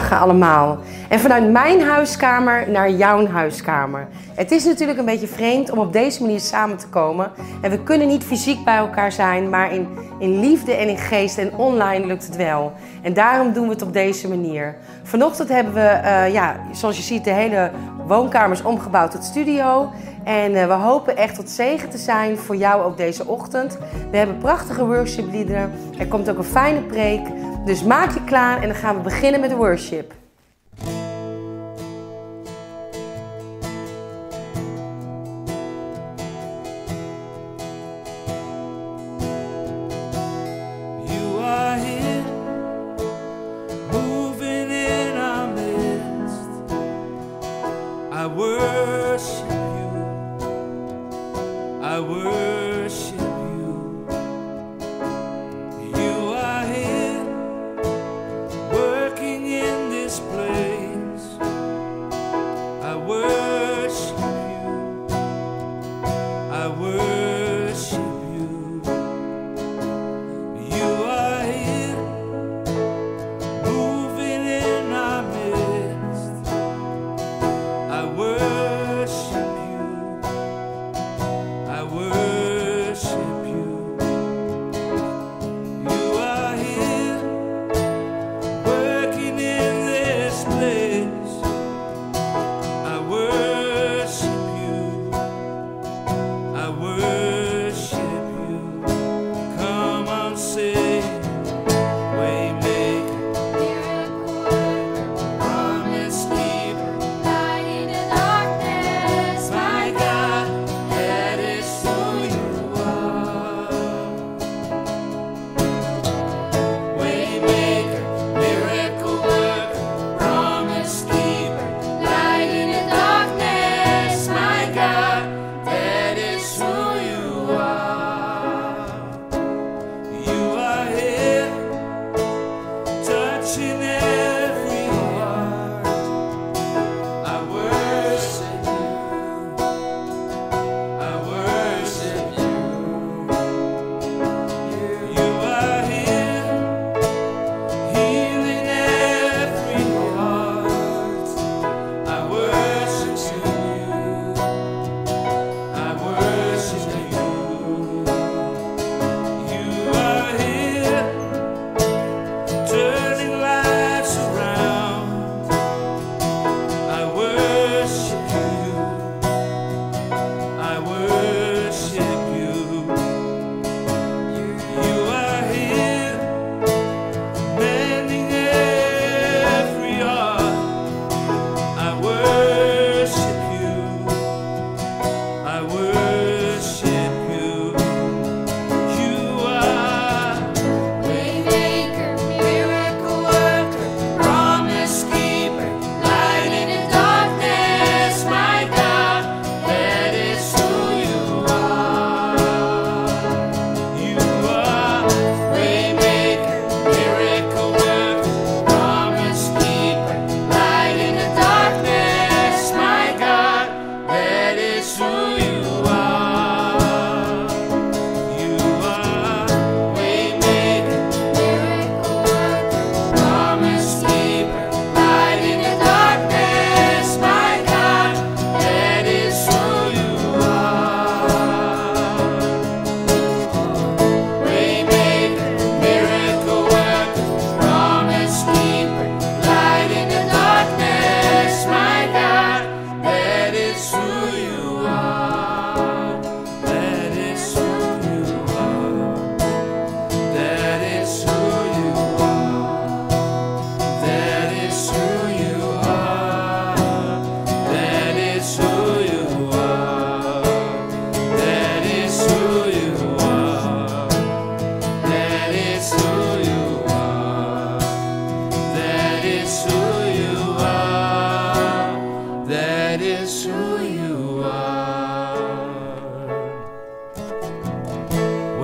[0.00, 0.78] allemaal.
[1.08, 4.08] En vanuit mijn huiskamer naar jouw huiskamer.
[4.34, 7.30] Het is natuurlijk een beetje vreemd om op deze manier samen te komen.
[7.60, 11.38] En we kunnen niet fysiek bij elkaar zijn, maar in, in liefde en in geest
[11.38, 12.72] en online lukt het wel.
[13.02, 14.76] En daarom doen we het op deze manier.
[15.02, 17.70] Vanochtend hebben we, eh, ja, zoals je ziet, de hele
[18.06, 19.90] woonkamers omgebouwd tot studio.
[20.24, 23.78] En eh, we hopen echt tot zegen te zijn voor jou ook deze ochtend.
[24.10, 25.72] We hebben prachtige worshipliederen.
[25.98, 27.20] Er komt ook een fijne preek.
[27.66, 30.12] Dus maak je klaar en dan gaan we beginnen met de worship.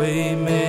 [0.02, 0.61] way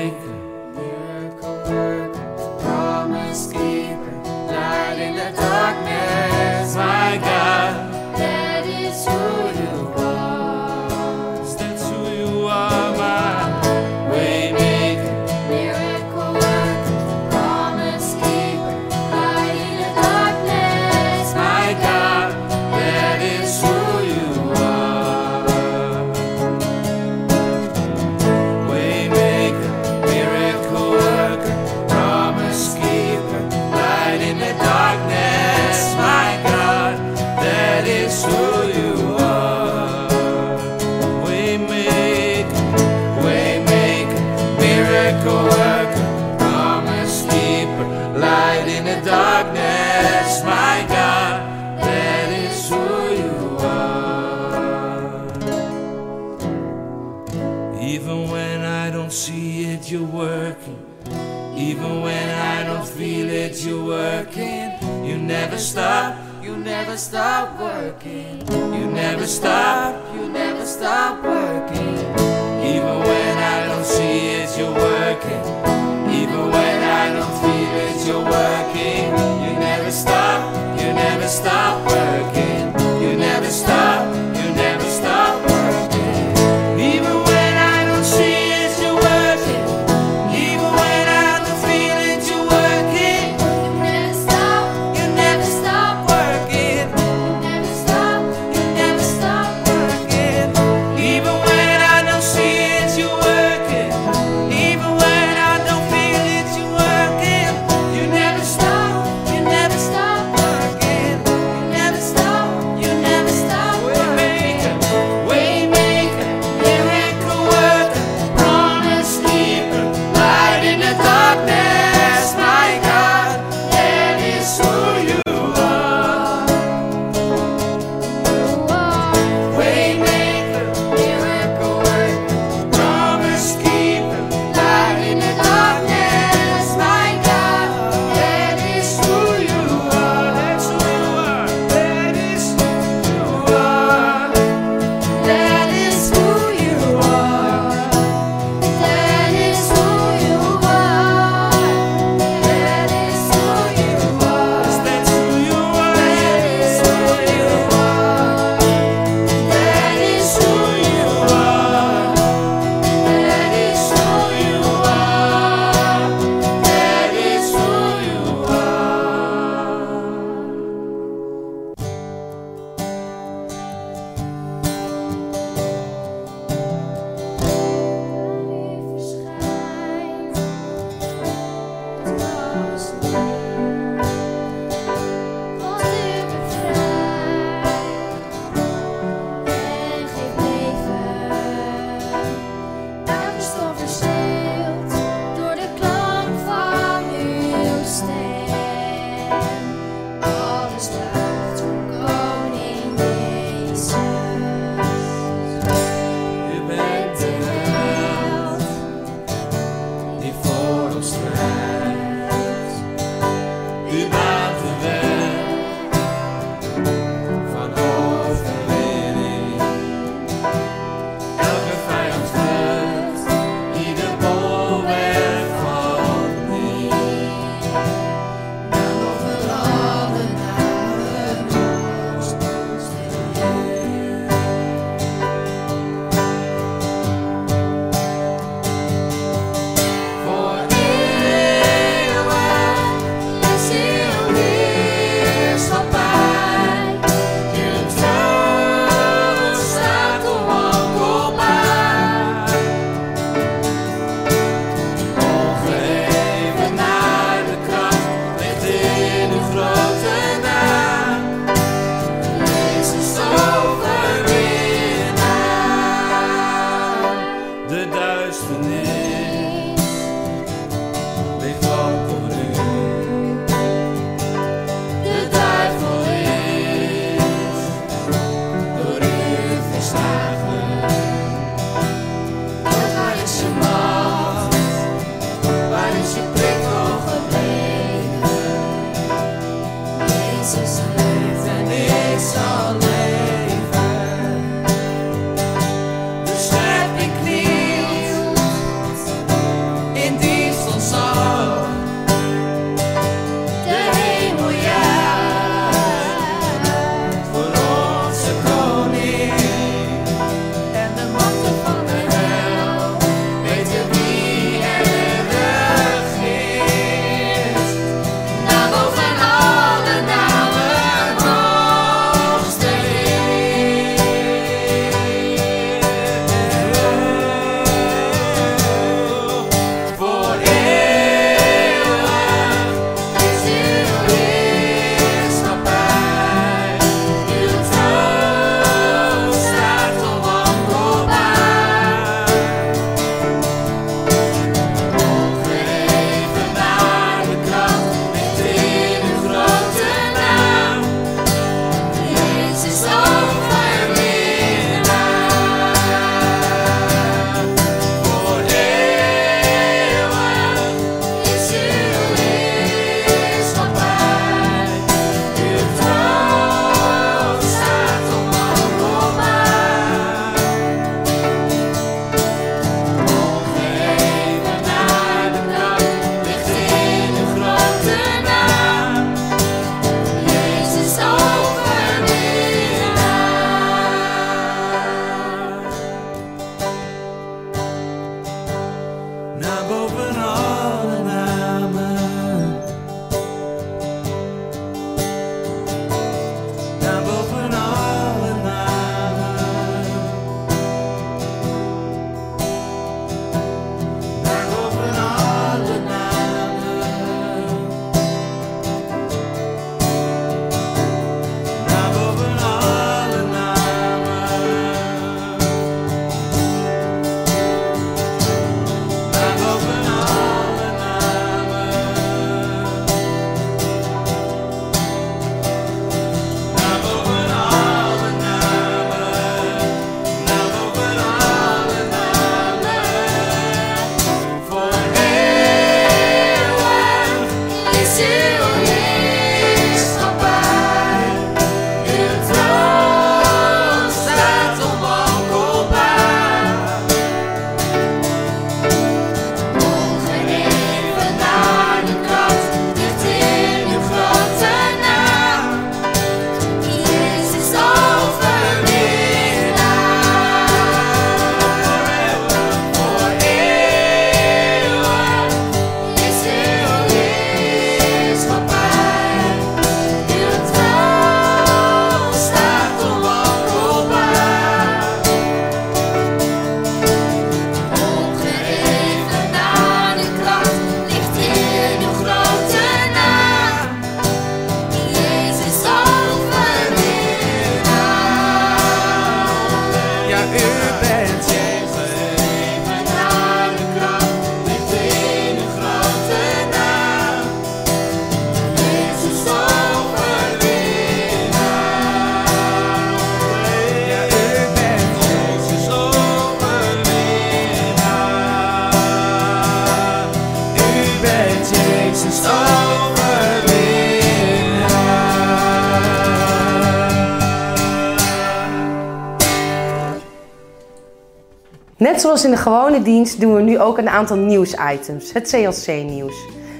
[522.04, 526.16] zoals in de gewone dienst doen we nu ook een aantal nieuwsitems, het CLC-nieuws.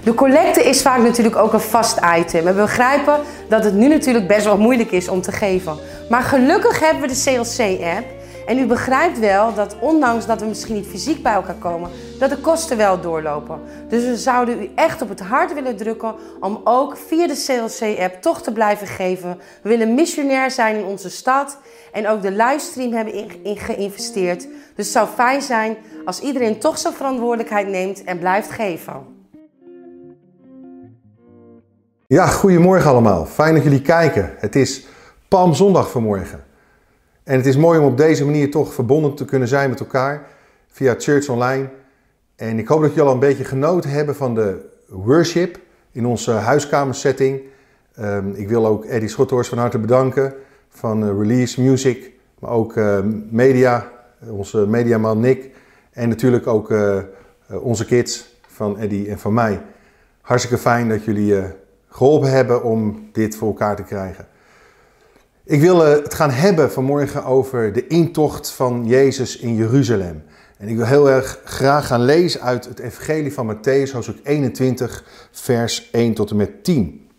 [0.03, 2.43] De collecte is vaak natuurlijk ook een vast item.
[2.43, 5.75] We begrijpen dat het nu natuurlijk best wel moeilijk is om te geven.
[6.09, 8.05] Maar gelukkig hebben we de CLC-app.
[8.51, 12.29] En u begrijpt wel dat ondanks dat we misschien niet fysiek bij elkaar komen, dat
[12.29, 13.59] de kosten wel doorlopen.
[13.87, 18.21] Dus we zouden u echt op het hart willen drukken om ook via de CLC-app
[18.21, 19.39] toch te blijven geven.
[19.61, 21.57] We willen missionair zijn in onze stad
[21.91, 24.41] en ook de livestream hebben geïnvesteerd.
[24.75, 28.93] Dus het zou fijn zijn als iedereen toch zijn verantwoordelijkheid neemt en blijft geven.
[32.07, 33.25] Ja, goedemorgen allemaal.
[33.25, 34.33] Fijn dat jullie kijken.
[34.37, 34.85] Het is
[35.27, 36.49] Palmzondag vanmorgen.
[37.31, 40.27] En het is mooi om op deze manier toch verbonden te kunnen zijn met elkaar
[40.67, 41.69] via Church Online.
[42.35, 45.59] En ik hoop dat jullie al een beetje genoten hebben van de worship
[45.91, 47.41] in onze huiskamersetting.
[47.99, 50.33] Um, ik wil ook Eddie Schothorst van harte bedanken
[50.69, 53.91] van uh, Release Music, maar ook uh, media,
[54.29, 55.49] onze mediaman Nick
[55.91, 56.73] en natuurlijk ook
[57.47, 59.61] onze kids van Eddie en van mij.
[60.21, 61.43] Hartstikke fijn dat jullie
[61.87, 64.27] geholpen hebben om dit voor elkaar te krijgen.
[65.51, 70.23] Ik wil het gaan hebben vanmorgen over de intocht van Jezus in Jeruzalem.
[70.57, 75.03] En ik wil heel erg graag gaan lezen uit het Evangelie van Matthäus, hoofdstuk 21,
[75.31, 77.09] vers 1 tot en met 10.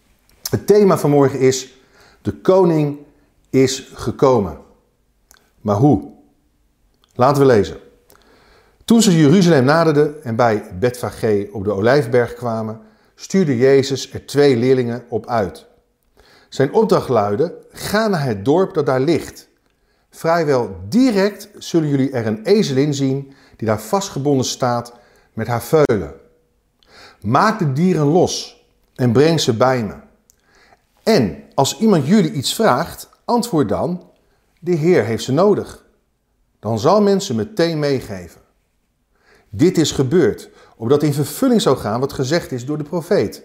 [0.51, 1.83] Het thema vanmorgen is:
[2.23, 2.99] De koning
[3.51, 4.59] is gekomen.
[5.61, 6.11] Maar hoe?
[7.15, 7.77] Laten we lezen.
[8.85, 12.81] Toen ze Jeruzalem naderden en bij Betfage op de Olijfberg kwamen,
[13.15, 15.71] stuurde Jezus er twee leerlingen op uit.
[16.53, 19.49] Zijn opdracht luidde: ga naar het dorp dat daar ligt.
[20.11, 24.93] Vrijwel direct zullen jullie er een ezelin zien die daar vastgebonden staat
[25.33, 26.15] met haar veulen.
[27.21, 29.95] Maak de dieren los en breng ze bij me.
[31.03, 34.11] En als iemand jullie iets vraagt, antwoord dan:
[34.61, 35.85] De Heer heeft ze nodig.
[36.61, 38.41] Dan zal men ze meteen meegeven.
[39.49, 43.43] Dit is gebeurd, opdat in vervulling zou gaan wat gezegd is door de profeet.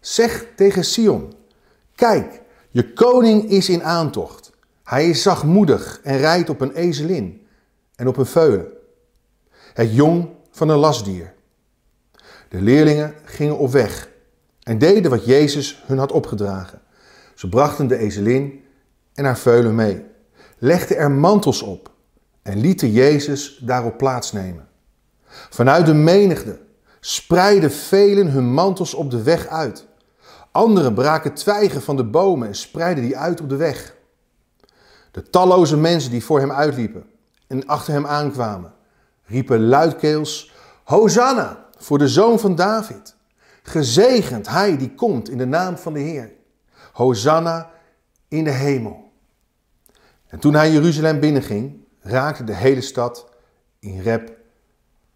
[0.00, 1.42] Zeg tegen Sion:
[2.04, 4.52] Kijk, je koning is in aantocht.
[4.82, 7.46] Hij is zachtmoedig en rijdt op een ezelin
[7.96, 8.66] en op een veulen.
[9.74, 11.32] Het jong van een lasdier.
[12.48, 14.08] De leerlingen gingen op weg
[14.62, 16.80] en deden wat Jezus hun had opgedragen.
[17.34, 18.64] Ze brachten de ezelin
[19.14, 20.04] en haar veulen mee,
[20.58, 21.90] legden er mantels op
[22.42, 24.68] en lieten Jezus daarop plaatsnemen.
[25.50, 26.60] Vanuit de menigte
[27.00, 29.86] spreidden velen hun mantels op de weg uit.
[30.54, 33.94] Anderen braken twijgen van de bomen en spreidden die uit op de weg.
[35.10, 37.06] De talloze mensen die voor hem uitliepen
[37.46, 38.72] en achter hem aankwamen,
[39.24, 40.52] riepen luidkeels:
[40.84, 43.16] Hosanna voor de zoon van David.
[43.62, 46.32] Gezegend hij die komt in de naam van de Heer.
[46.92, 47.70] Hosanna
[48.28, 49.12] in de hemel.
[50.26, 53.28] En toen hij Jeruzalem binnenging, raakte de hele stad
[53.78, 54.36] in rep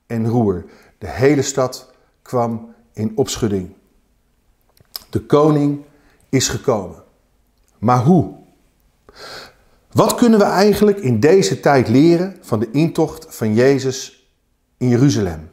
[0.06, 0.64] en roer.
[0.98, 3.77] De hele stad kwam in opschudding.
[5.10, 5.84] De koning
[6.28, 7.02] is gekomen.
[7.78, 8.34] Maar hoe?
[9.92, 14.28] Wat kunnen we eigenlijk in deze tijd leren van de intocht van Jezus
[14.76, 15.50] in Jeruzalem?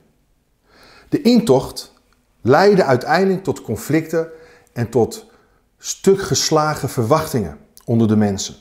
[1.10, 1.94] De intocht
[2.42, 4.30] leidde uiteindelijk tot conflicten
[4.74, 5.26] en tot
[5.78, 8.56] stukgeslagen verwachtingen onder de mensen.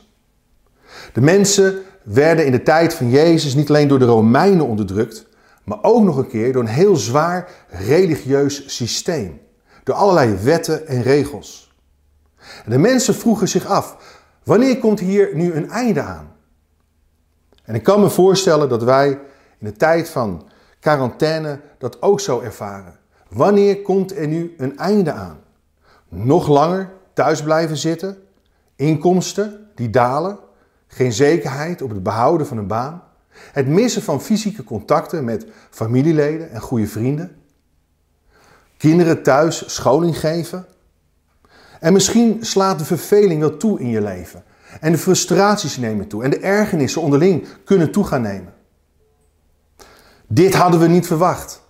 [1.13, 5.27] De mensen werden in de tijd van Jezus niet alleen door de Romeinen onderdrukt,
[5.65, 9.41] maar ook nog een keer door een heel zwaar religieus systeem.
[9.85, 11.75] Door allerlei wetten en regels.
[12.65, 13.97] En de mensen vroegen zich af,
[14.45, 16.33] wanneer komt hier nu een einde aan?
[17.65, 19.09] En ik kan me voorstellen dat wij
[19.59, 20.49] in de tijd van
[20.81, 22.99] quarantaine dat ook zo ervaren.
[23.29, 25.39] Wanneer komt er nu een einde aan?
[26.09, 28.19] Nog langer thuis blijven zitten,
[28.77, 30.39] inkomsten die dalen,
[30.87, 33.03] geen zekerheid op het behouden van een baan,
[33.53, 37.37] het missen van fysieke contacten met familieleden en goede vrienden,
[38.89, 40.67] kinderen thuis scholing geven.
[41.81, 44.45] En misschien slaat de verveling wel toe in je leven.
[44.81, 46.25] En de frustraties nemen toe.
[46.25, 48.53] En de ergernissen onderling kunnen toe gaan nemen.
[50.27, 51.63] Dit hadden we niet verwacht.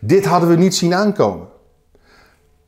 [0.00, 1.48] Dit hadden we niet zien aankomen.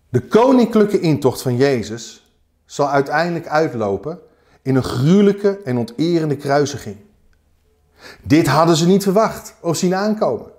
[0.08, 4.18] De koninklijke intocht van Jezus zal uiteindelijk uitlopen
[4.62, 6.96] in een gruwelijke en onterende kruisiging.
[8.22, 10.53] Dit hadden ze niet verwacht of zien aankomen.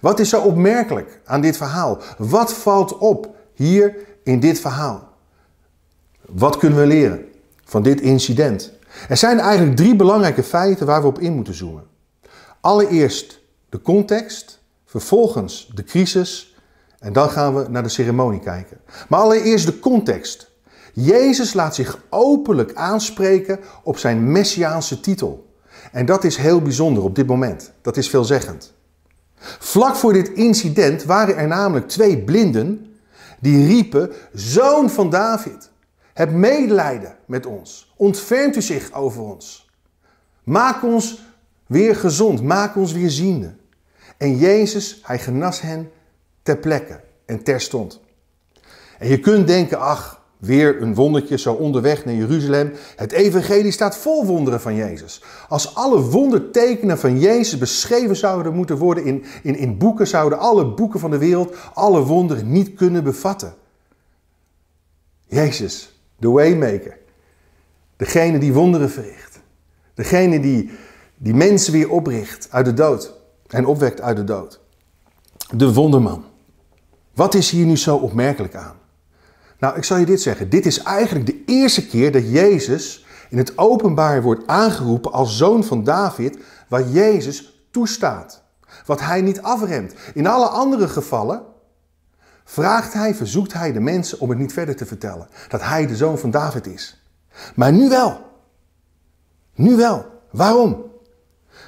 [0.00, 1.98] Wat is zo opmerkelijk aan dit verhaal?
[2.18, 5.08] Wat valt op hier in dit verhaal?
[6.20, 7.24] Wat kunnen we leren
[7.64, 8.72] van dit incident?
[9.08, 11.84] Er zijn eigenlijk drie belangrijke feiten waar we op in moeten zoomen.
[12.60, 16.56] Allereerst de context, vervolgens de crisis
[16.98, 18.80] en dan gaan we naar de ceremonie kijken.
[19.08, 20.50] Maar allereerst de context.
[20.92, 25.54] Jezus laat zich openlijk aanspreken op zijn messiaanse titel.
[25.92, 27.72] En dat is heel bijzonder op dit moment.
[27.82, 28.74] Dat is veelzeggend.
[29.38, 32.96] Vlak voor dit incident waren er namelijk twee blinden
[33.40, 35.70] die riepen: Zoon van David,
[36.12, 37.92] heb medelijden met ons.
[37.96, 39.70] Ontfermt u zich over ons.
[40.44, 41.24] Maak ons
[41.66, 43.54] weer gezond, maak ons weer ziende.
[44.16, 45.90] En Jezus, hij genas hen
[46.42, 48.00] ter plekke en terstond.
[48.98, 52.72] En je kunt denken, ach, weer een wondertje zo onderweg naar Jeruzalem.
[52.96, 55.22] Het evangelie staat vol wonderen van Jezus.
[55.48, 60.74] Als alle wondertekenen van Jezus beschreven zouden moeten worden in, in, in boeken, zouden alle
[60.74, 63.54] boeken van de wereld alle wonderen niet kunnen bevatten.
[65.26, 66.98] Jezus, de waymaker.
[67.96, 69.40] Degene die wonderen verricht.
[69.94, 70.70] Degene die,
[71.16, 73.14] die mensen weer opricht uit de dood
[73.46, 74.60] en opwekt uit de dood.
[75.50, 76.24] De wonderman.
[77.14, 78.76] Wat is hier nu zo opmerkelijk aan?
[79.58, 80.48] Nou, ik zal je dit zeggen.
[80.48, 85.64] Dit is eigenlijk de eerste keer dat Jezus in het openbaar wordt aangeroepen als zoon
[85.64, 86.38] van David,
[86.68, 88.42] waar Jezus toestaat.
[88.86, 89.94] Wat hij niet afremt.
[90.14, 91.42] In alle andere gevallen
[92.44, 95.28] vraagt hij, verzoekt hij de mensen om het niet verder te vertellen.
[95.48, 97.02] Dat hij de zoon van David is.
[97.54, 98.20] Maar nu wel.
[99.54, 100.06] Nu wel.
[100.30, 100.84] Waarom?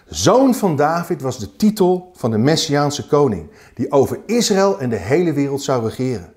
[0.06, 4.96] Zoon van David was de titel van de Messiaanse koning, die over Israël en de
[4.96, 6.32] hele wereld zou regeren.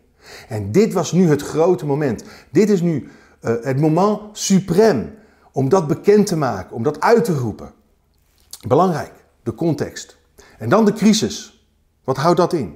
[0.47, 2.23] En dit was nu het grote moment.
[2.51, 3.09] Dit is nu
[3.41, 5.05] uh, het moment suprême
[5.51, 7.71] om dat bekend te maken, om dat uit te roepen.
[8.67, 9.11] Belangrijk,
[9.43, 10.17] de context.
[10.57, 11.65] En dan de crisis.
[12.03, 12.75] Wat houdt dat in?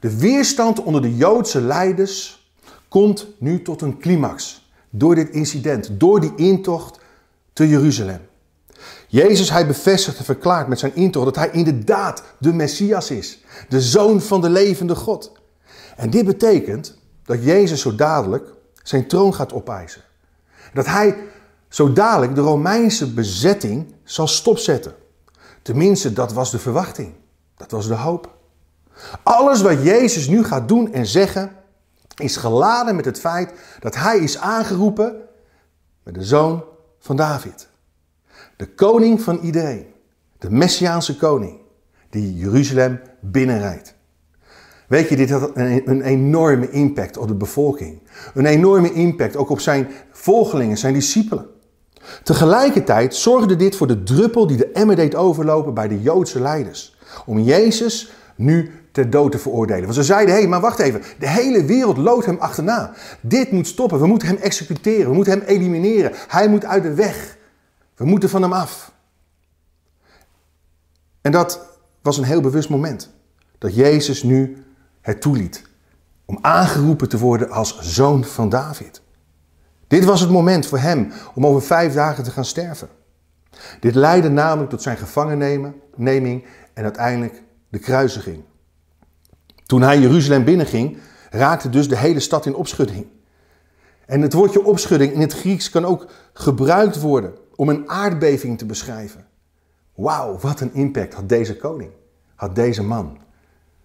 [0.00, 2.44] De weerstand onder de Joodse leiders
[2.88, 4.70] komt nu tot een climax.
[4.90, 6.98] Door dit incident, door die intocht
[7.52, 8.20] te Jeruzalem.
[9.08, 13.44] Jezus, hij bevestigt en verklaart met zijn intocht dat hij inderdaad de Messias is.
[13.68, 15.32] De zoon van de levende God.
[15.96, 20.02] En dit betekent dat Jezus zo dadelijk zijn troon gaat opeisen.
[20.74, 21.16] Dat hij
[21.68, 24.94] zo dadelijk de Romeinse bezetting zal stopzetten.
[25.62, 27.14] Tenminste, dat was de verwachting.
[27.56, 28.34] Dat was de hoop.
[29.22, 31.52] Alles wat Jezus nu gaat doen en zeggen,
[32.16, 35.16] is geladen met het feit dat hij is aangeroepen
[36.02, 36.64] met de zoon
[36.98, 37.68] van David.
[38.56, 39.86] De koning van iedereen.
[40.38, 41.60] De Messiaanse koning
[42.10, 43.95] die Jeruzalem binnenrijdt.
[44.88, 48.00] Weet je, dit had een, een, enorme impact op de bevolking.
[48.34, 51.46] Een enorme impact ook op zijn volgelingen, zijn discipelen.
[52.22, 56.96] Tegelijkertijd zorgde dit voor de druppel die de emmer deed overlopen bij de Joodse leiders.
[57.26, 59.82] Om Jezus nu ter dood te veroordelen.
[59.82, 61.02] Want ze zeiden, hé, hey, maar wacht even.
[61.18, 62.92] De hele wereld loopt hem achterna.
[63.20, 64.00] Dit moet stoppen.
[64.00, 65.08] We moeten hem executeren.
[65.08, 66.12] We moeten hem elimineren.
[66.28, 67.36] Hij moet uit de weg.
[67.94, 68.92] We moeten van hem af.
[71.20, 73.10] En dat was een heel bewust moment.
[73.58, 74.64] Dat Jezus nu
[75.06, 75.62] het toeliet.
[76.24, 79.02] Om aangeroepen te worden als zoon van David.
[79.86, 82.88] Dit was het moment voor hem om over vijf dagen te gaan sterven.
[83.80, 88.42] Dit leidde namelijk tot zijn gevangenneming en uiteindelijk de kruisiging.
[89.66, 90.98] Toen hij Jeruzalem binnenging,
[91.30, 93.06] raakte dus de hele stad in opschudding.
[94.06, 98.66] En het woordje opschudding in het Grieks kan ook gebruikt worden om een aardbeving te
[98.66, 99.26] beschrijven.
[99.94, 101.90] Wauw, wat een impact had deze koning,
[102.34, 103.24] had deze man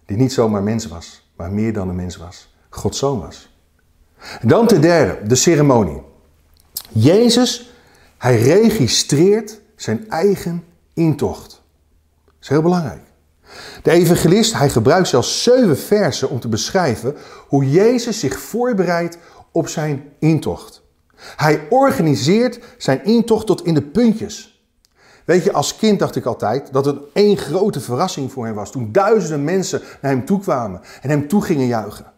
[0.06, 2.54] die niet zomaar mens was, maar meer dan een mens was.
[2.68, 3.56] Gods zoon was.
[4.42, 6.02] Dan ten derde, de ceremonie.
[6.88, 7.72] Jezus,
[8.18, 11.62] hij registreert zijn eigen intocht.
[12.24, 13.02] Dat is heel belangrijk.
[13.82, 17.16] De evangelist, hij gebruikt zelfs zeven versen om te beschrijven
[17.48, 19.18] hoe Jezus zich voorbereidt
[19.52, 20.82] op zijn intocht.
[21.36, 24.51] Hij organiseert zijn intocht tot in de puntjes.
[25.24, 28.70] Weet je, als kind dacht ik altijd dat het één grote verrassing voor hem was.
[28.70, 32.12] Toen duizenden mensen naar hem toe kwamen en hem toe gingen juichen.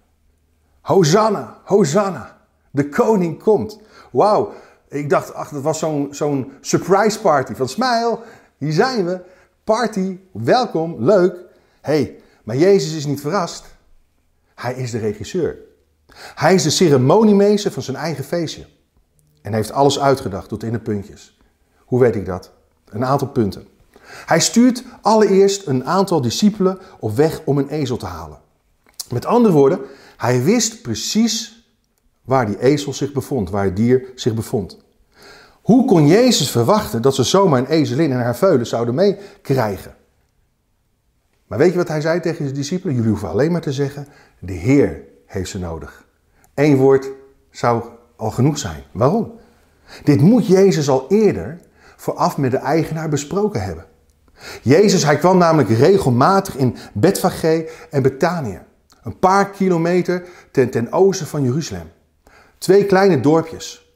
[0.80, 2.36] Hosanna, Hosanna,
[2.70, 3.80] de koning komt.
[4.12, 4.52] Wauw,
[4.88, 5.78] ik dacht, ach, dat was
[6.10, 8.18] zo'n surprise party van smile,
[8.56, 9.20] hier zijn we.
[9.64, 11.36] Party, welkom, leuk.
[11.80, 13.64] hey, maar Jezus is niet verrast.
[14.54, 15.58] Hij is de regisseur.
[16.14, 18.66] Hij is de ceremoniemeester van zijn eigen feestje.
[19.42, 21.38] En heeft alles uitgedacht tot in de puntjes.
[21.76, 22.52] Hoe weet ik dat?
[22.88, 23.66] Een aantal punten.
[24.04, 28.38] Hij stuurt allereerst een aantal discipelen op weg om een ezel te halen.
[29.12, 29.80] Met andere woorden,
[30.16, 31.66] hij wist precies
[32.24, 34.78] waar die ezel zich bevond, waar het dier zich bevond.
[35.62, 39.94] Hoe kon Jezus verwachten dat ze zomaar een ezelin en haar veulen zouden meekrijgen?
[41.46, 42.94] Maar weet je wat hij zei tegen zijn discipelen?
[42.94, 44.06] Jullie hoeven alleen maar te zeggen,
[44.38, 46.04] de Heer heeft ze nodig.
[46.54, 47.10] Eén woord
[47.50, 47.84] zou
[48.16, 48.82] al genoeg zijn.
[48.92, 49.32] Waarom?
[50.04, 51.60] Dit moet Jezus al eerder
[52.04, 53.84] vooraf met de eigenaar besproken hebben.
[54.62, 58.60] Jezus, hij kwam namelijk regelmatig in Betfage en Betanië.
[59.02, 61.90] Een paar kilometer ten, ten oosten van Jeruzalem.
[62.58, 63.94] Twee kleine dorpjes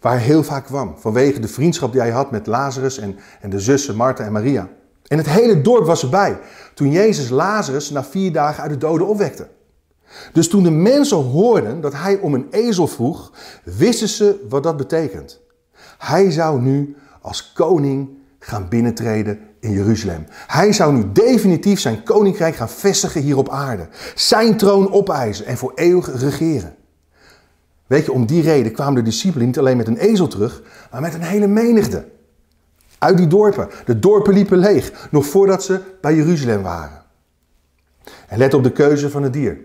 [0.00, 0.94] waar hij heel vaak kwam.
[0.98, 4.68] Vanwege de vriendschap die hij had met Lazarus en, en de zussen Martha en Maria.
[5.06, 6.38] En het hele dorp was erbij
[6.74, 9.48] toen Jezus Lazarus na vier dagen uit de doden opwekte.
[10.32, 13.32] Dus toen de mensen hoorden dat hij om een ezel vroeg,
[13.64, 15.40] wisten ze wat dat betekent.
[15.98, 18.08] Hij zou nu als koning
[18.38, 20.26] gaan binnentreden in Jeruzalem.
[20.46, 23.88] Hij zou nu definitief zijn koninkrijk gaan vestigen hier op aarde.
[24.14, 26.74] Zijn troon opeisen en voor eeuwig regeren.
[27.86, 31.00] Weet je, om die reden kwamen de discipelen niet alleen met een ezel terug, maar
[31.00, 32.08] met een hele menigte.
[32.98, 33.68] Uit die dorpen.
[33.84, 37.02] De dorpen liepen leeg, nog voordat ze bij Jeruzalem waren.
[38.28, 39.58] En let op de keuze van het dier.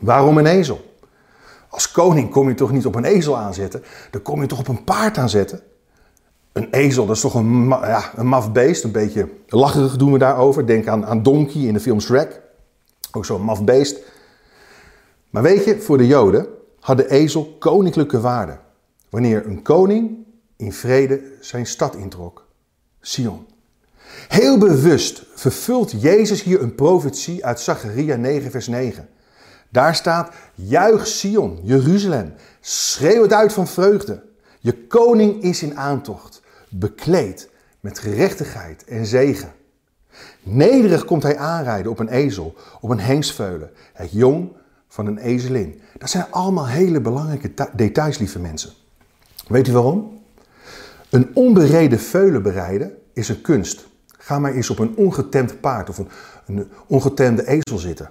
[0.00, 0.94] Waarom een ezel?
[1.68, 4.68] Als koning kom je toch niet op een ezel aanzetten, dan kom je toch op
[4.68, 5.60] een paard aanzetten.
[6.56, 10.18] Een ezel, dat is toch een, ja, een maf beest, een beetje lacherig doen we
[10.18, 10.66] daarover.
[10.66, 12.40] Denk aan, aan Donkey in de film Shrek.
[13.12, 13.98] Ook zo'n maf beest.
[15.30, 16.46] Maar weet je, voor de Joden
[16.80, 18.58] had de ezel koninklijke waarde.
[19.10, 20.16] Wanneer een koning
[20.56, 22.46] in vrede zijn stad introk.
[23.00, 23.46] Sion.
[24.28, 29.08] Heel bewust vervult Jezus hier een profetie uit Zacharia 9 vers 9.
[29.70, 34.22] Daar staat, juich Sion, Jeruzalem, schreeuw het uit van vreugde.
[34.60, 36.35] Je koning is in aantocht,
[36.68, 37.50] bekleed
[37.80, 39.52] met gerechtigheid en zegen.
[40.42, 44.52] Nederig komt hij aanrijden op een ezel, op een hengstveulen, het jong
[44.88, 45.80] van een ezelin.
[45.98, 48.70] Dat zijn allemaal hele belangrijke ta- details, lieve mensen.
[49.48, 50.22] Weet u waarom?
[51.10, 53.86] Een onbereden veulen bereiden is een kunst.
[54.18, 56.08] Ga maar eens op een ongetemd paard of een,
[56.46, 58.10] een ongetemde ezel zitten.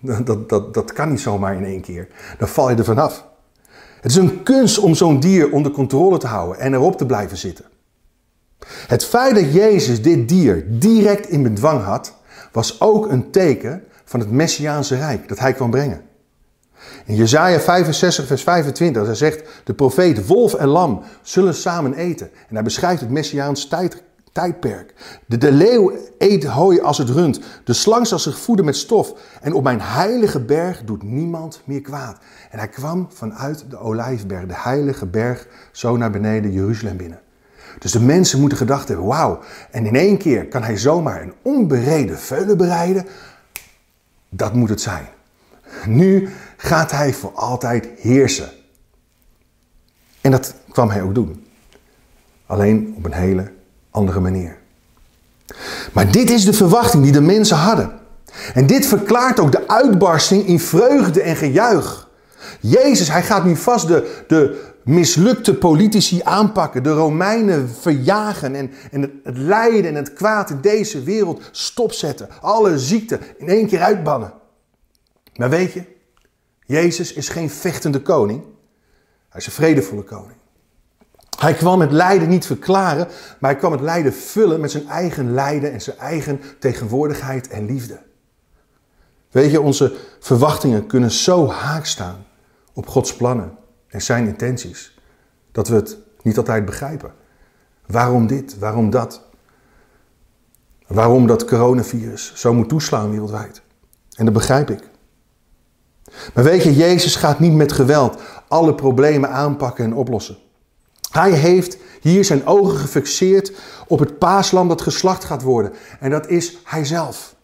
[0.24, 2.08] Dat, dat, dat kan niet zomaar in één keer.
[2.38, 3.26] Dan val je er vanaf.
[4.04, 7.36] Het is een kunst om zo'n dier onder controle te houden en erop te blijven
[7.36, 7.64] zitten.
[8.66, 12.14] Het feit dat Jezus dit dier direct in bedwang had,
[12.52, 16.02] was ook een teken van het Messiaanse Rijk dat hij kwam brengen.
[17.04, 22.30] In Jesaja 65 vers 25, hij zegt, de profeet wolf en lam zullen samen eten.
[22.48, 24.02] En hij beschrijft het Messiaans tijd,
[24.34, 24.94] tijdperk.
[25.26, 29.14] De, de leeuw eet hooi als het rund, de slang zal zich voeden met stof.
[29.40, 32.18] En op mijn heilige berg doet niemand meer kwaad.
[32.50, 37.20] En hij kwam vanuit de olijfberg, de heilige berg, zo naar beneden Jeruzalem binnen.
[37.78, 39.38] Dus de mensen moeten gedacht hebben, wauw,
[39.70, 43.06] en in één keer kan hij zomaar een onbereden veulen bereiden.
[44.28, 45.08] Dat moet het zijn.
[45.86, 48.50] Nu gaat hij voor altijd heersen.
[50.20, 51.46] En dat kwam hij ook doen.
[52.46, 53.53] Alleen op een hele
[53.94, 54.56] andere manier.
[55.92, 57.92] Maar dit is de verwachting die de mensen hadden.
[58.54, 62.08] En dit verklaart ook de uitbarsting in vreugde en gejuich.
[62.60, 69.00] Jezus, hij gaat nu vast de, de mislukte politici aanpakken, de Romeinen verjagen en, en
[69.00, 72.28] het, het lijden en het kwaad in deze wereld stopzetten.
[72.40, 74.32] Alle ziekte in één keer uitbannen.
[75.36, 75.84] Maar weet je,
[76.66, 78.42] Jezus is geen vechtende koning.
[79.28, 80.42] Hij is een vredevolle koning.
[81.38, 83.06] Hij kwam het lijden niet verklaren,
[83.38, 87.66] maar hij kwam het lijden vullen met zijn eigen lijden en zijn eigen tegenwoordigheid en
[87.66, 87.98] liefde.
[89.30, 92.26] Weet je, onze verwachtingen kunnen zo haak staan
[92.72, 93.56] op Gods plannen
[93.88, 94.98] en zijn intenties,
[95.52, 97.12] dat we het niet altijd begrijpen.
[97.86, 98.58] Waarom dit?
[98.58, 99.22] Waarom dat?
[100.86, 103.62] Waarom dat coronavirus zo moet toeslaan wereldwijd?
[104.16, 104.90] En dat begrijp ik.
[106.34, 110.36] Maar weet je, Jezus gaat niet met geweld alle problemen aanpakken en oplossen.
[111.14, 113.52] Hij heeft hier zijn ogen gefixeerd
[113.86, 115.72] op het paaslam dat geslacht gaat worden.
[116.00, 117.34] En dat is hijzelf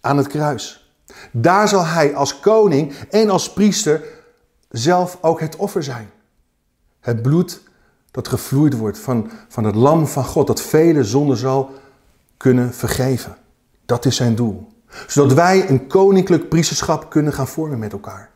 [0.00, 0.92] aan het kruis.
[1.32, 4.02] Daar zal hij als koning en als priester
[4.70, 6.10] zelf ook het offer zijn.
[7.00, 7.62] Het bloed
[8.10, 11.70] dat gevloeid wordt van, van het lam van God, dat vele zonden zal
[12.36, 13.36] kunnen vergeven.
[13.86, 14.68] Dat is zijn doel.
[15.06, 18.30] Zodat wij een koninklijk priesterschap kunnen gaan vormen met elkaar.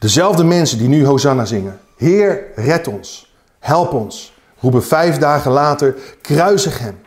[0.00, 1.80] Dezelfde mensen die nu Hosanna zingen.
[1.96, 3.34] Heer, red ons.
[3.58, 4.32] Help ons.
[4.60, 7.00] Roepen vijf dagen later, kruisig hem.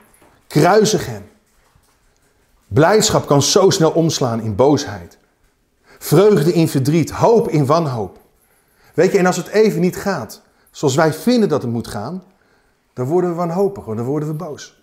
[0.48, 1.24] Kruisig hem.
[2.68, 5.18] Blijdschap kan zo snel omslaan in boosheid.
[6.00, 8.20] Vreugde in verdriet, hoop in wanhoop.
[8.94, 12.24] Weet je, en als het even niet gaat zoals wij vinden dat het moet gaan,
[12.94, 14.82] dan worden we wanhopig, dan worden we boos.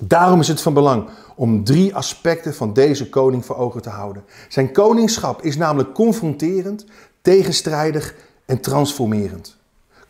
[0.00, 4.24] Daarom is het van belang om drie aspecten van deze koning voor ogen te houden.
[4.48, 6.84] Zijn koningschap is namelijk confronterend,
[7.24, 9.56] tegenstrijdig en transformerend.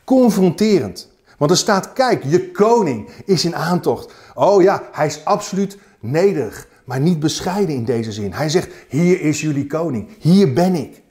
[0.04, 1.10] Confronterend.
[1.38, 4.12] Want er staat, kijk, je koning is in aantocht.
[4.34, 8.32] Oh ja, hij is absoluut nederig, maar niet bescheiden in deze zin.
[8.32, 11.02] Hij zegt, hier is jullie koning, hier ben ik.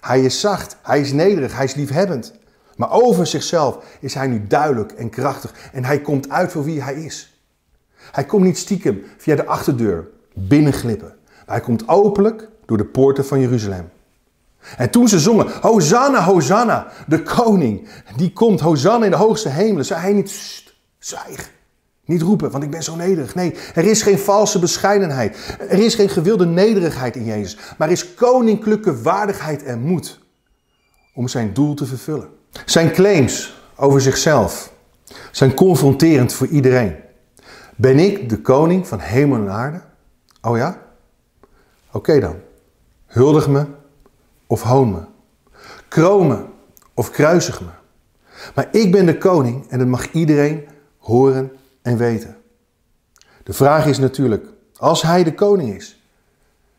[0.00, 2.32] Hij is zacht, hij is nederig, hij is liefhebbend.
[2.76, 6.82] Maar over zichzelf is hij nu duidelijk en krachtig en hij komt uit voor wie
[6.82, 7.42] hij is.
[7.96, 11.14] Hij komt niet stiekem via de achterdeur binnenglippen.
[11.26, 13.91] Maar hij komt openlijk door de poorten van Jeruzalem.
[14.76, 19.84] En toen ze zongen, Hosanna, Hosanna, de koning, die komt, Hosanna in de hoogste hemelen,
[19.84, 21.50] zei hij niet, "Sst, zwijg.
[22.04, 23.34] Niet roepen, want ik ben zo nederig.
[23.34, 25.56] Nee, er is geen valse bescheidenheid.
[25.68, 27.56] Er is geen gewilde nederigheid in Jezus.
[27.78, 30.20] Maar er is koninklijke waardigheid en moed
[31.14, 32.28] om zijn doel te vervullen.
[32.64, 34.72] Zijn claims over zichzelf
[35.30, 36.96] zijn confronterend voor iedereen.
[37.76, 39.80] Ben ik de koning van hemel en aarde?
[40.42, 40.82] Oh ja?
[41.92, 42.36] Oké dan.
[43.06, 43.66] Huldig me
[44.52, 45.00] of hoon me.
[45.88, 46.44] Kroon me
[46.94, 47.70] of kruisig me.
[48.54, 52.36] Maar ik ben de koning en dat mag iedereen horen en weten.
[53.42, 56.06] De vraag is natuurlijk, als hij de koning is,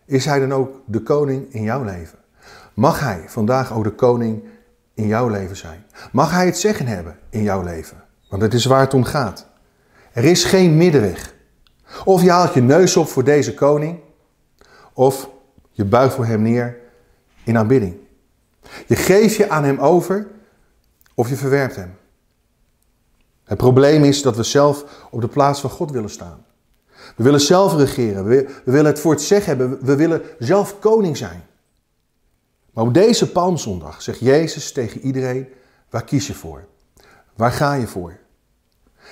[0.06, 2.20] is hij dan ook de koning in jouw leven?
[2.74, 4.44] Mag hij vandaag ook de koning
[4.94, 5.86] in jouw leven zijn?
[6.12, 8.04] Mag hij het zeggen hebben in jouw leven?
[8.30, 9.46] Want het is waar het om gaat.
[10.12, 11.34] Er is geen middenweg.
[12.06, 14.00] Of je haalt je neus op voor deze koning,
[14.94, 15.30] of
[15.72, 16.82] je buigt voor hem neer
[17.44, 17.96] in aanbidding.
[18.88, 20.28] Je geeft je aan hem over,
[21.14, 21.96] of je verwerpt hem.
[23.44, 26.46] Het probleem is dat we zelf op de plaats van God willen staan.
[27.16, 31.18] We willen zelf regeren, we willen het voor het zeggen hebben, we willen zelf koning
[31.18, 31.44] zijn.
[32.74, 35.48] Maar op deze palmzondag zegt Jezus tegen iedereen,
[35.90, 36.66] waar kies je voor?
[37.36, 38.22] Waar ga je voor?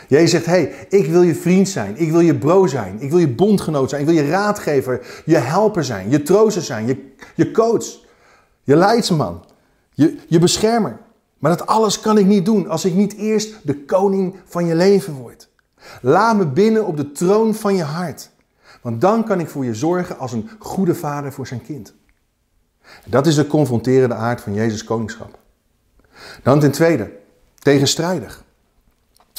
[0.08, 3.20] Jezus zegt, hey, ik wil je vriend zijn, ik wil je bro zijn, ik wil
[3.20, 7.52] je bondgenoot zijn, ik wil je raadgever, je helper zijn, je trooster zijn, je, je
[7.52, 8.00] coach,
[8.64, 9.46] je leidsman,
[9.94, 11.00] je, je beschermer.
[11.38, 14.76] Maar dat alles kan ik niet doen als ik niet eerst de koning van je
[14.76, 15.50] leven word.
[16.02, 18.30] Laat me binnen op de troon van je hart.
[18.82, 21.94] Want dan kan ik voor je zorgen als een goede vader voor zijn kind.
[23.06, 25.40] Dat is de confronterende aard van Jezus' koningschap.
[26.44, 27.12] Dan ten tweede,
[27.60, 28.44] tegenstrijdig.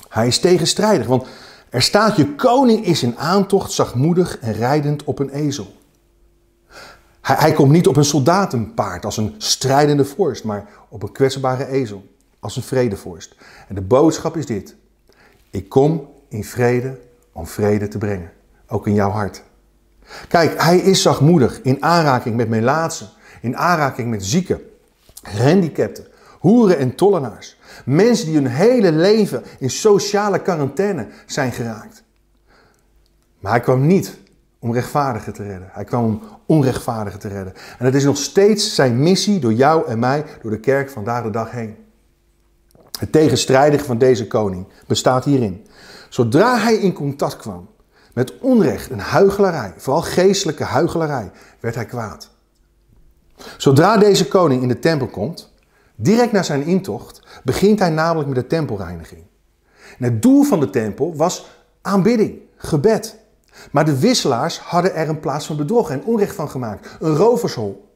[0.09, 1.26] Hij is tegenstrijdig, want
[1.70, 5.74] er staat je koning is in aantocht zachtmoedig en rijdend op een ezel.
[7.23, 11.66] Hij, hij komt niet op een soldatenpaard als een strijdende vorst, maar op een kwetsbare
[11.66, 12.05] ezel,
[12.41, 13.35] als een vredevorst.
[13.68, 14.75] En de boodschap is dit.
[15.51, 16.99] Ik kom in vrede
[17.33, 18.33] om vrede te brengen,
[18.66, 19.43] ook in jouw hart.
[20.29, 23.09] Kijk, hij is zachtmoedig in aanraking met melaatsen,
[23.41, 24.61] in aanraking met zieken,
[25.23, 26.07] gehandicapten,
[26.39, 27.61] hoeren en tollenaars.
[27.85, 32.03] Mensen die hun hele leven in sociale quarantaine zijn geraakt.
[33.41, 34.18] Maar hij kwam niet
[34.62, 35.68] om rechtvaardigen te redden.
[35.72, 37.54] Hij kwam om onrechtvaardigen te redden.
[37.78, 41.22] En het is nog steeds zijn missie door jou en mij, door de kerk vandaag
[41.22, 41.76] de dag heen.
[42.98, 45.66] Het tegenstrijdige van deze koning bestaat hierin.
[46.08, 47.68] Zodra hij in contact kwam
[48.14, 52.30] met onrecht en huigelarij, vooral geestelijke huigelarij, werd hij kwaad.
[53.56, 55.52] Zodra deze koning in de tempel komt,
[55.94, 59.22] direct na zijn intocht, begint hij namelijk met de tempelreiniging.
[59.98, 61.46] Het doel van de tempel was
[61.80, 63.20] aanbidding, gebed.
[63.70, 67.90] Maar de wisselaars hadden er een plaats van bedrog en onrecht van gemaakt, een rovershol.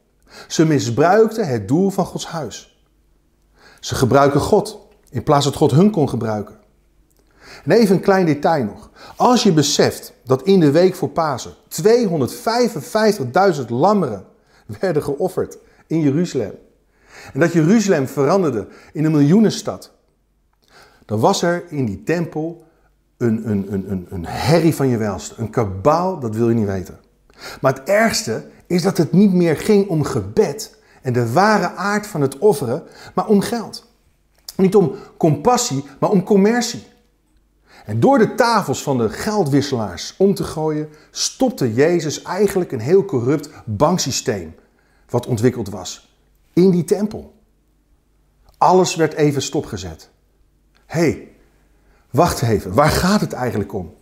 [0.47, 2.81] Ze misbruikten het doel van Gods huis.
[3.79, 6.55] Ze gebruiken God in plaats dat God hun kon gebruiken.
[7.63, 8.89] En even een klein detail nog.
[9.15, 11.53] Als je beseft dat in de week voor Pasen
[13.59, 14.25] 255.000 lammeren
[14.79, 16.53] werden geofferd in Jeruzalem.
[17.33, 19.91] En dat Jeruzalem veranderde in een miljoenenstad.
[21.05, 22.65] Dan was er in die tempel
[23.17, 25.33] een, een, een, een, herrie van je welste.
[25.37, 26.99] Een kabaal, dat wil je niet weten.
[27.61, 32.07] Maar het ergste is dat het niet meer ging om gebed en de ware aard
[32.07, 32.83] van het offeren,
[33.15, 33.85] maar om geld.
[34.55, 36.83] Niet om compassie, maar om commercie.
[37.85, 43.05] En door de tafels van de geldwisselaars om te gooien, stopte Jezus eigenlijk een heel
[43.05, 44.55] corrupt banksysteem
[45.09, 46.07] wat ontwikkeld was
[46.53, 47.33] in die tempel.
[48.57, 50.09] Alles werd even stopgezet.
[50.85, 51.31] Hey,
[52.11, 53.93] wacht even, waar gaat het eigenlijk om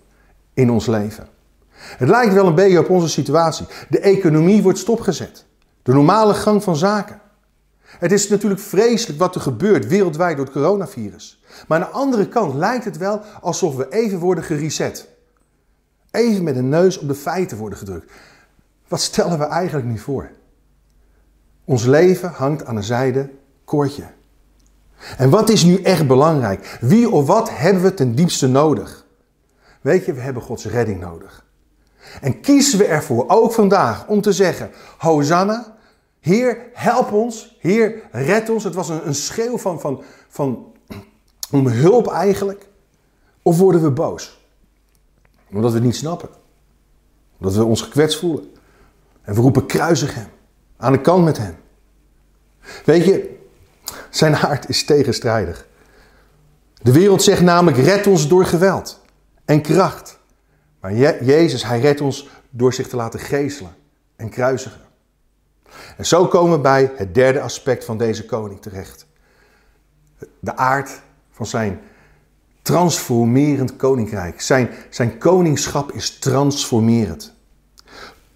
[0.53, 1.27] in ons leven?
[1.75, 3.67] Het lijkt wel een beetje op onze situatie.
[3.89, 5.45] De economie wordt stopgezet.
[5.83, 7.21] De normale gang van zaken.
[7.85, 11.43] Het is natuurlijk vreselijk wat er gebeurt wereldwijd door het coronavirus.
[11.67, 15.07] Maar aan de andere kant lijkt het wel alsof we even worden gereset.
[16.11, 18.11] Even met een neus op de feiten worden gedrukt.
[18.87, 20.31] Wat stellen we eigenlijk nu voor?
[21.65, 23.29] Ons leven hangt aan een zijde
[23.65, 24.03] koordje.
[25.17, 26.77] En wat is nu echt belangrijk?
[26.81, 29.05] Wie of wat hebben we ten diepste nodig?
[29.81, 31.45] Weet je, we hebben Gods redding nodig.
[32.21, 35.75] En kiezen we ervoor, ook vandaag, om te zeggen: Hosanna,
[36.25, 37.55] Heer, help ons.
[37.59, 38.63] Heer, red ons.
[38.63, 40.73] Het was een, een schreeuw van, van, van
[41.51, 42.67] om hulp eigenlijk.
[43.41, 44.47] Of worden we boos?
[45.51, 46.29] Omdat we het niet snappen.
[47.39, 48.51] Omdat we ons gekwetst voelen.
[49.21, 50.27] En we roepen kruisig hem.
[50.77, 51.55] Aan de kant met hem.
[52.85, 53.34] Weet je,
[54.15, 55.67] zijn hart is tegenstrijdig.
[56.81, 58.99] De wereld zegt namelijk, red ons door geweld
[59.45, 60.19] en kracht.
[60.79, 63.75] Maar Je- Jezus, hij redt ons door zich te laten geeselen
[64.15, 64.79] en kruisigen.
[65.97, 69.05] En zo komen we bij het derde aspect van deze koning terecht.
[70.39, 71.01] De aard
[71.31, 71.79] van zijn
[72.61, 74.41] transformerend koninkrijk.
[74.41, 77.33] Zijn, zijn koningschap is transformerend.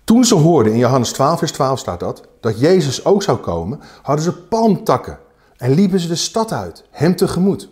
[0.03, 3.80] Toen ze hoorden, in Johannes 12, vers 12 staat dat, dat Jezus ook zou komen,
[4.01, 5.19] hadden ze palmtakken
[5.60, 7.70] en liepen ze de stad uit, hem tegemoet.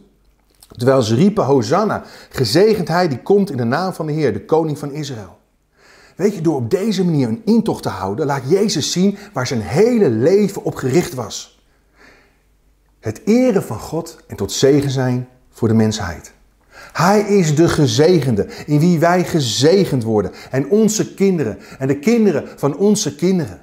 [0.68, 4.46] Terwijl ze riepen, Hosanna, gezegend hij die komt in de naam van de Heer, de
[4.46, 5.38] koning van Israël.
[6.16, 9.62] Weet je, door op deze manier een intocht te houden, laat Jezus zien waar zijn
[9.62, 11.60] hele leven op gericht was.
[13.00, 16.34] Het eren van God en tot zegen zijn voor de mensheid.
[16.94, 20.32] Hij is de gezegende, in wie wij gezegend worden.
[20.52, 23.62] En onze kinderen en de kinderen van onze kinderen.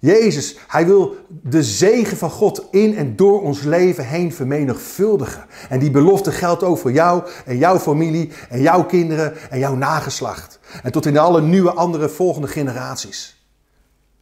[0.00, 5.46] Jezus, hij wil de zegen van God in en door ons leven heen vermenigvuldigen.
[5.68, 9.74] En die belofte geldt ook voor jou en jouw familie en jouw kinderen en jouw
[9.74, 10.58] nageslacht.
[10.82, 13.44] En tot in alle nieuwe andere volgende generaties.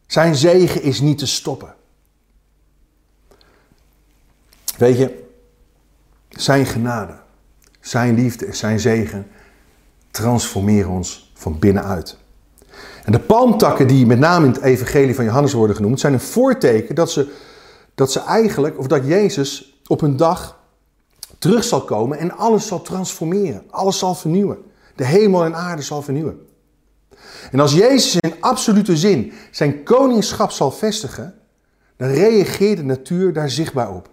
[0.07, 1.75] Zijn zegen is niet te stoppen.
[4.77, 5.23] Weet je,
[6.29, 7.19] zijn genade,
[7.79, 9.27] zijn liefde en zijn zegen
[10.11, 12.17] transformeren ons van binnenuit.
[13.11, 16.95] De palmtakken die met name in het evangelie van Johannes worden genoemd, zijn een voorteken
[16.95, 17.33] dat ze,
[17.95, 20.59] dat ze eigenlijk, of dat Jezus op een dag
[21.37, 23.63] terug zal komen en alles zal transformeren.
[23.69, 24.57] Alles zal vernieuwen.
[24.95, 26.47] De hemel en aarde zal vernieuwen.
[27.51, 31.35] En als Jezus in absolute zin zijn koningschap zal vestigen,
[31.97, 34.09] dan reageert de natuur daar zichtbaar op.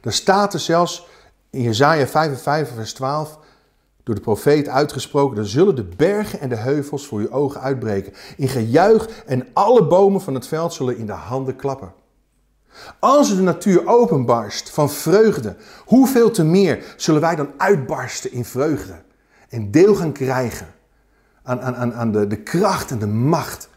[0.00, 1.06] Dan staat er zelfs
[1.50, 3.38] in Jezaja 55 vers 12
[4.04, 8.12] door de profeet uitgesproken, dan zullen de bergen en de heuvels voor uw ogen uitbreken.
[8.36, 11.92] In gejuich en alle bomen van het veld zullen in de handen klappen.
[12.98, 19.02] Als de natuur openbarst van vreugde, hoeveel te meer zullen wij dan uitbarsten in vreugde
[19.48, 20.66] en deel gaan krijgen
[21.42, 23.68] aan, aan, aan, de, de kracht en de macht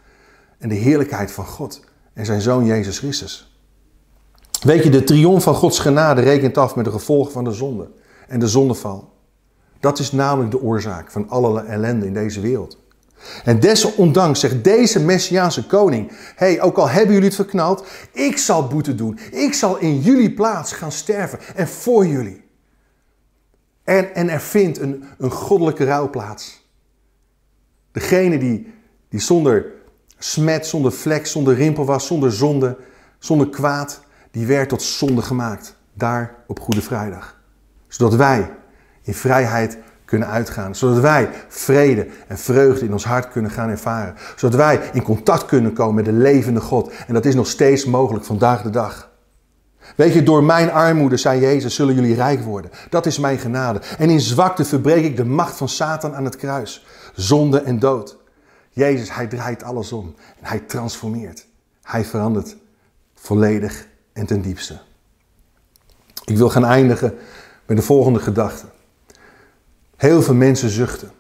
[0.58, 1.82] en de heerlijkheid van God
[2.14, 3.60] en zijn Zoon Jezus Christus.
[4.62, 7.90] Weet je, de triomf van Gods genade rekent af met de gevolgen van de zonde
[8.28, 9.14] en de zondeval.
[9.86, 12.78] Dat is namelijk de oorzaak van alle ellende in deze wereld.
[13.44, 18.68] En desondanks zegt deze Messiaanse koning: hey, ook al hebben jullie het verknald, ik zal
[18.68, 19.20] boete doen.
[19.32, 22.44] Ik zal in jullie plaats gaan sterven en voor jullie.
[23.84, 26.68] En, en er vindt een, een goddelijke rouw plaats.
[27.92, 28.74] Degene die,
[29.10, 29.66] die zonder
[30.18, 32.78] smet, zonder vlek, zonder rimpel was, zonder zonde,
[33.20, 35.76] zonder kwaad, die werd tot zonde gemaakt.
[35.94, 37.40] Daar op Goede Vrijdag.
[37.88, 38.64] Zodat wij
[39.06, 40.76] in vrijheid kunnen uitgaan.
[40.76, 44.16] Zodat wij vrede en vreugde in ons hart kunnen gaan ervaren.
[44.36, 46.92] Zodat wij in contact kunnen komen met de levende God.
[47.08, 49.14] En dat is nog steeds mogelijk vandaag de dag.
[49.96, 52.72] Weet je, door mijn armoede, zei Jezus, zullen jullie rijk worden.
[52.90, 53.82] Dat is mijn genade.
[53.98, 56.86] En in zwakte verbreek ik de macht van Satan aan het kruis.
[57.14, 58.18] Zonde en dood.
[58.70, 60.16] Jezus, hij draait alles om.
[60.40, 61.46] En hij transformeert.
[61.82, 62.56] Hij verandert
[63.16, 64.80] volledig en ten diepste.
[66.26, 67.14] Ik wil gaan eindigen
[67.66, 68.66] met de volgende gedachte.
[69.96, 71.12] Heel veel mensen zuchten.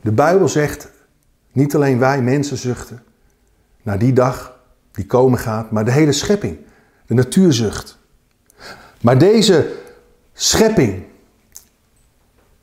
[0.00, 0.88] De Bijbel zegt,
[1.52, 3.02] niet alleen wij mensen zuchten
[3.82, 4.60] naar die dag
[4.92, 6.58] die komen gaat, maar de hele schepping,
[7.06, 7.98] de natuur zucht.
[9.00, 9.72] Maar deze
[10.32, 11.04] schepping,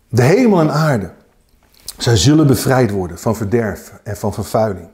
[0.09, 1.11] de hemel en aarde,
[1.97, 4.87] zij zullen bevrijd worden van verderf en van vervuiling.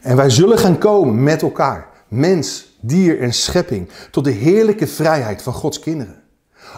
[0.00, 5.42] En wij zullen gaan komen met elkaar, mens, dier en schepping, tot de heerlijke vrijheid
[5.42, 6.22] van Gods kinderen.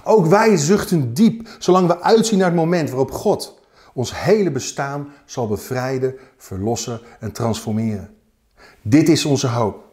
[0.05, 3.61] Ook wij zuchten diep, zolang we uitzien naar het moment waarop God
[3.97, 8.11] ons hele bestaan zal bevrijden, verlossen en transformeren.
[8.83, 9.85] Dit is onze hoop.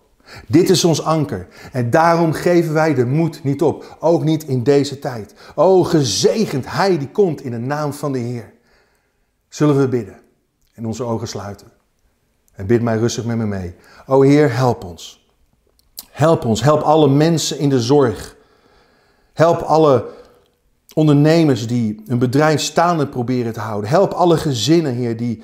[0.48, 1.48] Dit is ons anker.
[1.72, 3.98] En daarom geven wij de moed niet op.
[4.00, 5.34] Ook niet in deze tijd.
[5.56, 8.54] O, gezegend Hij die komt in de naam van de Heer.
[9.50, 10.20] Zullen we bidden
[10.74, 11.68] en onze ogen sluiten.
[12.54, 13.76] En bid mij rustig met me mee.
[14.06, 15.28] O Heer, help ons.
[16.10, 16.64] Help ons.
[16.64, 18.36] Help alle mensen in de zorg.
[19.34, 20.06] Help alle
[20.94, 23.90] ondernemers die een bedrijf staande proberen te houden.
[23.90, 25.44] Help alle gezinnen, Heer, die,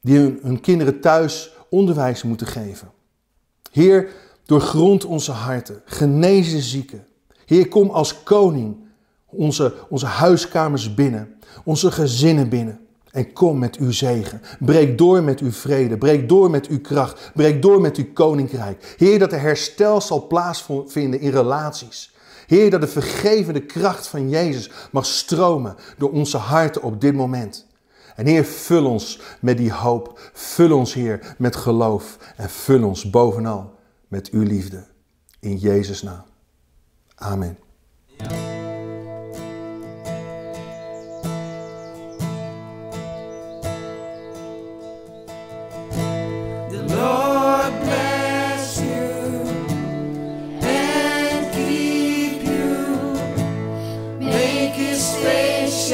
[0.00, 2.90] die hun, kinderen thuis onderwijs moeten geven.
[3.70, 4.08] Heer,
[4.44, 7.06] doorgrond onze harten, genees de zieken.
[7.46, 8.76] Heer, kom als koning
[9.26, 11.34] onze, onze huiskamers binnen,
[11.64, 12.80] onze gezinnen binnen.
[13.12, 14.40] En kom met uw zegen.
[14.58, 15.98] Breek door met uw vrede.
[15.98, 17.30] Breek door met uw kracht.
[17.34, 18.94] Breek door met uw koninkrijk.
[18.98, 22.11] Heer, dat er herstel zal plaatsvinden in relaties.
[22.46, 27.66] Heer, dat de vergevende kracht van Jezus mag stromen door onze harten op dit moment.
[28.16, 30.30] En Heer, vul ons met die hoop.
[30.32, 32.16] Vul ons, Heer, met geloof.
[32.36, 33.74] En vul ons bovenal
[34.08, 34.84] met uw liefde.
[35.40, 36.24] In Jezus' naam.
[37.14, 37.58] Amen.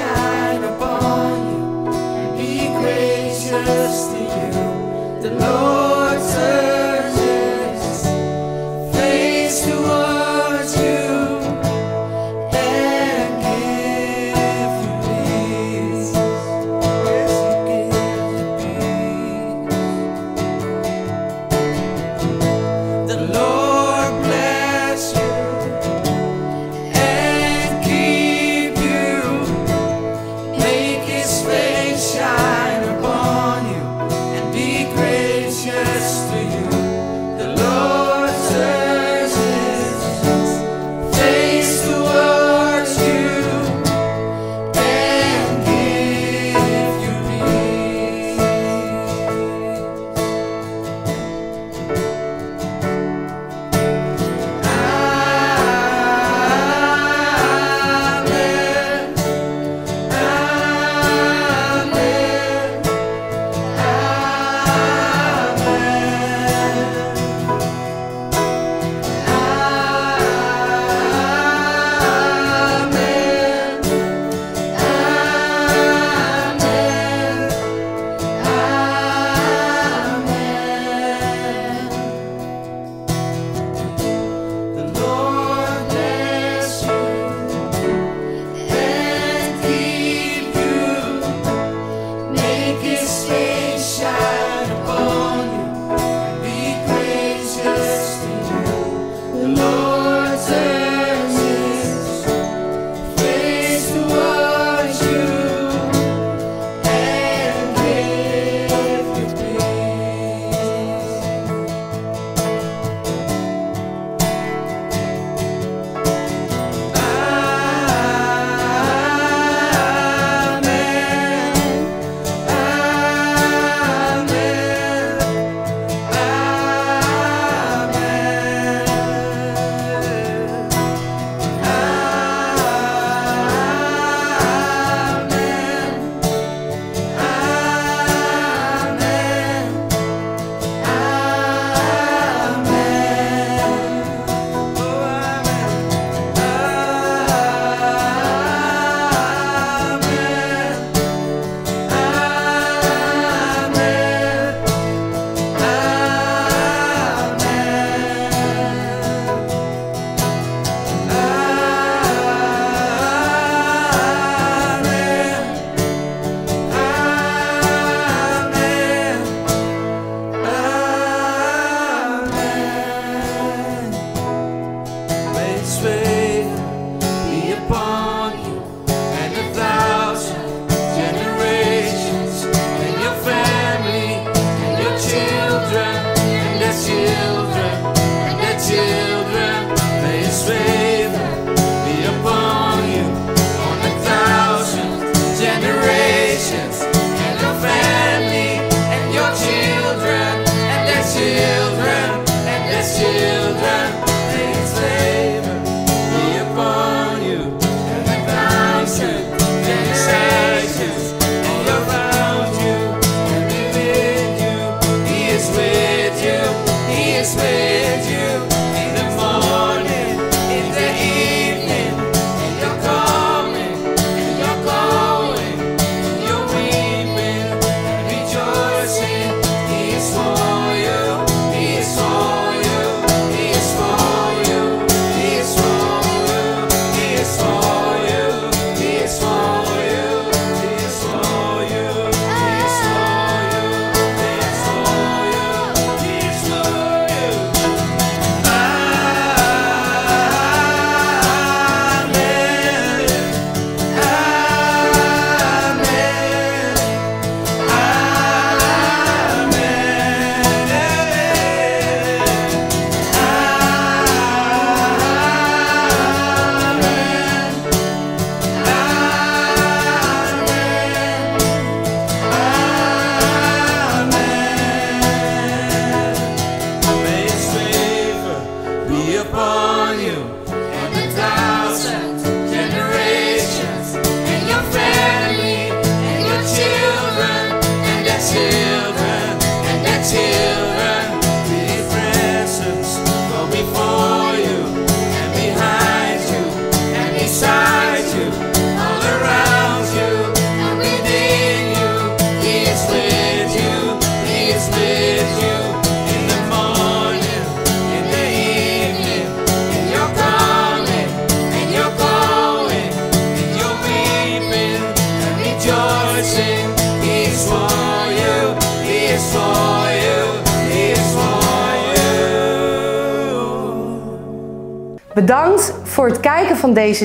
[0.08, 1.62] Shine upon you
[2.20, 4.52] and be gracious to you.
[5.22, 5.77] The Lord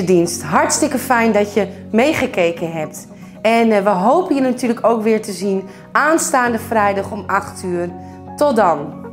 [0.02, 0.42] dienst.
[0.42, 3.06] Hartstikke fijn dat je meegekeken hebt.
[3.42, 7.90] En eh, we hopen je natuurlijk ook weer te zien aanstaande vrijdag om 8 uur.
[8.36, 9.03] Tot dan.